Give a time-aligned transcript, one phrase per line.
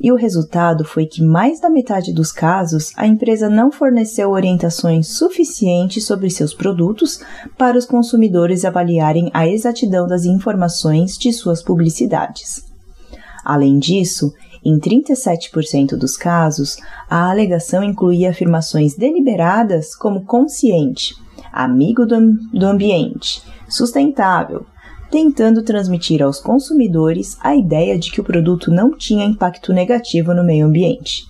[0.00, 5.08] E o resultado foi que mais da metade dos casos a empresa não forneceu orientações
[5.08, 7.20] suficientes sobre seus produtos
[7.58, 12.64] para os consumidores avaliarem a exatidão das informações de suas publicidades.
[13.44, 14.32] Além disso,
[14.64, 16.78] em 37% dos casos,
[17.10, 21.14] a alegação incluía afirmações deliberadas como consciente,
[21.52, 22.18] amigo do,
[22.54, 24.64] do ambiente, sustentável,
[25.10, 30.44] tentando transmitir aos consumidores a ideia de que o produto não tinha impacto negativo no
[30.44, 31.24] meio ambiente.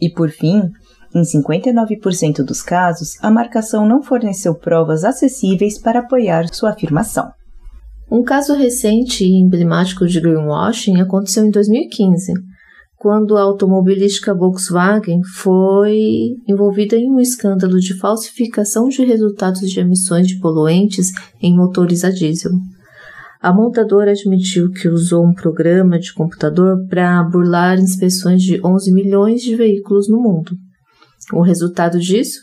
[0.00, 0.70] E por fim,
[1.14, 7.30] em 59% dos casos, a marcação não forneceu provas acessíveis para apoiar sua afirmação.
[8.10, 12.34] Um caso recente e emblemático de greenwashing aconteceu em 2015,
[12.98, 20.28] quando a automobilística Volkswagen foi envolvida em um escândalo de falsificação de resultados de emissões
[20.28, 22.52] de poluentes em motores a diesel.
[23.46, 29.40] A montadora admitiu que usou um programa de computador para burlar inspeções de 11 milhões
[29.40, 30.50] de veículos no mundo.
[31.32, 32.40] O resultado disso?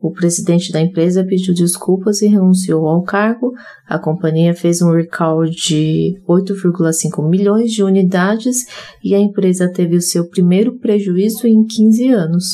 [0.00, 3.50] O presidente da empresa pediu desculpas e renunciou ao cargo.
[3.84, 8.64] A companhia fez um recall de 8,5 milhões de unidades
[9.02, 12.44] e a empresa teve o seu primeiro prejuízo em 15 anos.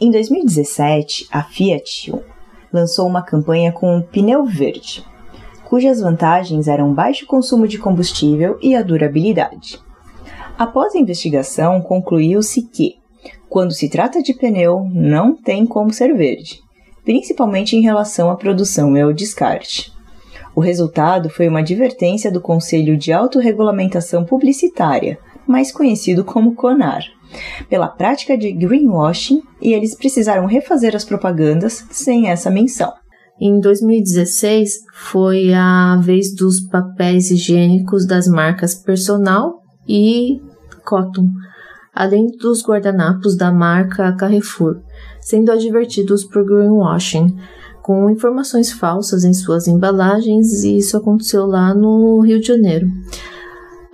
[0.00, 2.12] Em 2017, a Fiat
[2.72, 5.04] lançou uma campanha com pneu verde,
[5.68, 9.78] cujas vantagens eram baixo consumo de combustível e a durabilidade.
[10.58, 12.96] Após a investigação, concluiu-se que,
[13.50, 16.60] quando se trata de pneu, não tem como ser verde,
[17.04, 19.92] principalmente em relação à produção e ao descarte.
[20.56, 27.04] O resultado foi uma advertência do Conselho de Autorregulamentação Publicitária, mais conhecido como CONAR,
[27.68, 32.92] pela prática de greenwashing e eles precisaram refazer as propagandas sem essa menção.
[33.40, 40.42] Em 2016, foi a vez dos papéis higiênicos das marcas Personal e
[40.84, 41.28] Cotton,
[41.94, 44.80] além dos guardanapos da marca Carrefour,
[45.20, 47.36] sendo advertidos por greenwashing,
[47.80, 52.88] com informações falsas em suas embalagens, e isso aconteceu lá no Rio de Janeiro.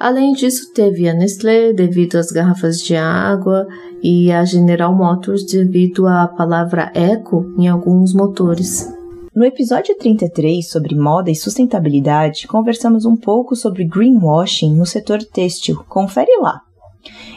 [0.00, 3.66] Além disso, teve a Nestlé devido às garrafas de água
[4.02, 9.03] e a General Motors devido à palavra eco em alguns motores.
[9.34, 15.82] No episódio 33 sobre moda e sustentabilidade, conversamos um pouco sobre greenwashing no setor têxtil.
[15.88, 16.60] Confere lá.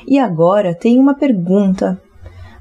[0.07, 1.99] E agora tem uma pergunta.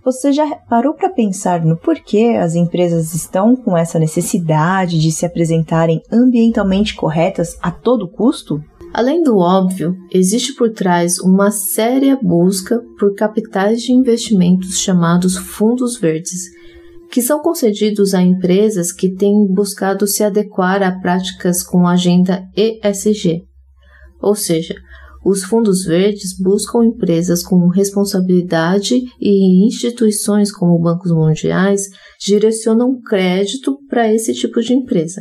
[0.03, 5.27] Você já parou para pensar no porquê as empresas estão com essa necessidade de se
[5.27, 8.59] apresentarem ambientalmente corretas a todo custo?
[8.95, 15.99] Além do óbvio, existe por trás uma séria busca por capitais de investimentos chamados fundos
[15.99, 16.57] verdes
[17.11, 23.43] que são concedidos a empresas que têm buscado se adequar a práticas com agenda ESG.
[24.21, 24.75] Ou seja,
[25.25, 31.89] os fundos verdes buscam empresas com responsabilidade e instituições como bancos mundiais
[32.21, 35.21] direcionam crédito para esse tipo de empresa.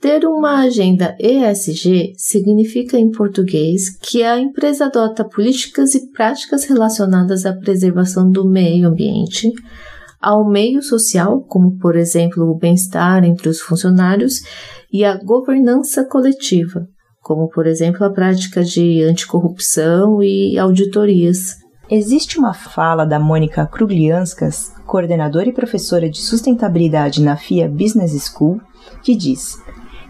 [0.00, 7.46] Ter uma agenda ESG significa, em português, que a empresa adota políticas e práticas relacionadas
[7.46, 9.48] à preservação do meio ambiente,
[10.22, 14.40] ao meio social, como por exemplo o bem-estar entre os funcionários,
[14.92, 16.86] e a governança coletiva,
[17.20, 21.56] como por exemplo a prática de anticorrupção e auditorias.
[21.90, 28.60] Existe uma fala da Mônica Kruglianskas, coordenadora e professora de sustentabilidade na FIA Business School,
[29.02, 29.56] que diz: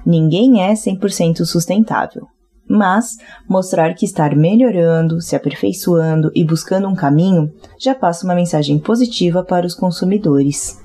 [0.04, 2.26] Ninguém é 100% sustentável,
[2.72, 8.78] mas mostrar que estar melhorando, se aperfeiçoando e buscando um caminho já passa uma mensagem
[8.78, 10.80] positiva para os consumidores.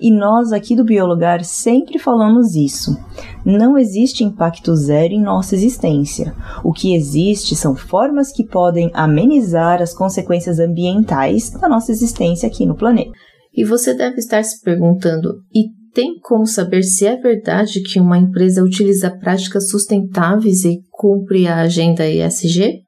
[0.00, 2.98] E nós aqui do Biologar sempre falamos isso.
[3.44, 6.34] Não existe impacto zero em nossa existência.
[6.64, 12.66] O que existe são formas que podem amenizar as consequências ambientais da nossa existência aqui
[12.66, 13.12] no planeta.
[13.54, 15.68] E você deve estar se perguntando: e
[15.98, 21.56] tem como saber se é verdade que uma empresa utiliza práticas sustentáveis e cumpre a
[21.56, 22.82] agenda ESG?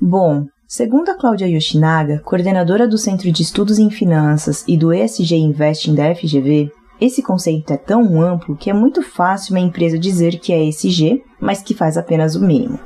[0.00, 5.36] Bom, segundo a Cláudia Yoshinaga, coordenadora do Centro de Estudos em Finanças e do ESG
[5.36, 10.38] Investing da FGV, esse conceito é tão amplo que é muito fácil uma empresa dizer
[10.38, 12.80] que é ESG, mas que faz apenas o mínimo.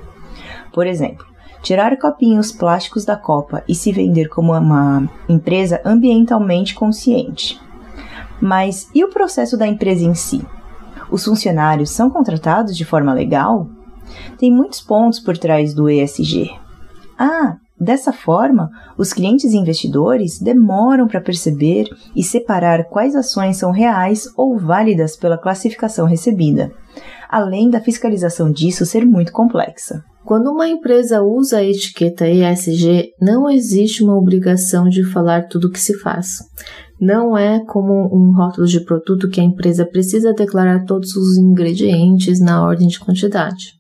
[0.73, 1.25] Por exemplo,
[1.63, 7.63] tirar copinhos plásticos da copa e se vender como uma empresa ambientalmente consciente.
[8.41, 10.45] Mas e o processo da empresa em si?
[11.11, 13.69] Os funcionários são contratados de forma legal?
[14.39, 16.51] Tem muitos pontos por trás do ESG.
[17.19, 23.71] Ah, dessa forma, os clientes e investidores demoram para perceber e separar quais ações são
[23.71, 26.73] reais ou válidas pela classificação recebida,
[27.29, 30.03] além da fiscalização disso ser muito complexa.
[30.25, 35.71] Quando uma empresa usa a etiqueta ESG, não existe uma obrigação de falar tudo o
[35.71, 36.39] que se faz.
[37.05, 42.41] Não é como um rótulo de produto que a empresa precisa declarar todos os ingredientes
[42.41, 43.79] na ordem de quantidade.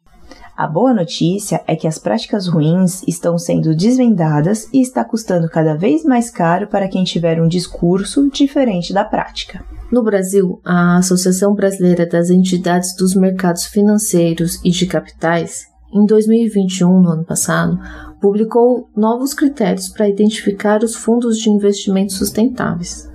[0.54, 5.74] A boa notícia é que as práticas ruins estão sendo desvendadas e está custando cada
[5.74, 9.64] vez mais caro para quem tiver um discurso diferente da prática.
[9.90, 15.62] No Brasil, a Associação Brasileira das Entidades dos Mercados Financeiros e de Capitais,
[15.94, 17.78] em 2021, no ano passado,
[18.20, 23.13] publicou novos critérios para identificar os fundos de investimento sustentáveis.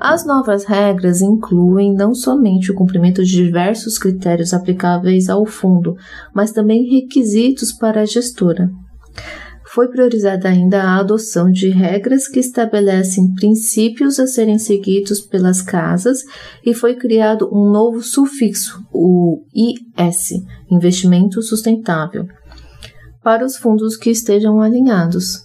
[0.00, 5.96] As novas regras incluem não somente o cumprimento de diversos critérios aplicáveis ao fundo,
[6.34, 8.70] mas também requisitos para a gestora.
[9.74, 16.20] Foi priorizada ainda a adoção de regras que estabelecem princípios a serem seguidos pelas casas
[16.64, 20.28] e foi criado um novo sufixo, o IS,
[20.70, 22.26] Investimento Sustentável,
[23.22, 25.43] para os fundos que estejam alinhados.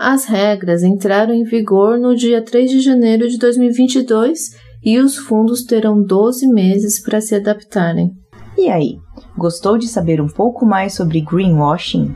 [0.00, 5.64] As regras entraram em vigor no dia 3 de janeiro de 2022 e os fundos
[5.64, 8.12] terão 12 meses para se adaptarem.
[8.56, 8.98] E aí,
[9.36, 12.14] gostou de saber um pouco mais sobre greenwashing?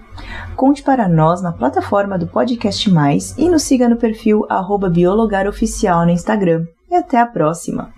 [0.54, 4.46] Conte para nós na plataforma do Podcast Mais e nos siga no perfil
[4.88, 6.64] biologaroficial no Instagram.
[6.88, 7.92] E até a próxima!